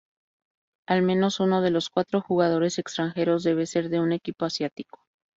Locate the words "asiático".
4.45-5.03